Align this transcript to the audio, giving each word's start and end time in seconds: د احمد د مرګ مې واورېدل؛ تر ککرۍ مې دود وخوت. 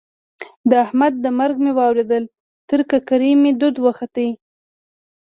د 0.69 0.71
احمد 0.85 1.13
د 1.23 1.25
مرګ 1.39 1.55
مې 1.63 1.71
واورېدل؛ 1.77 2.23
تر 2.69 2.79
ککرۍ 2.89 3.31
مې 3.41 3.51
دود 3.59 3.75
وخوت. 3.85 4.15